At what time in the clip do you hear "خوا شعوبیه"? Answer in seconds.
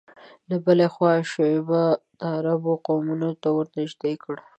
0.93-1.85